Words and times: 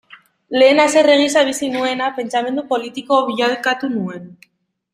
Lehen 0.61 0.79
haserre 0.83 1.17
gisa 1.19 1.43
bizi 1.49 1.69
nuena, 1.75 2.07
pentsamendu 2.17 2.65
politiko 2.73 3.21
bilakatu 3.31 3.91
nuen. 3.99 4.27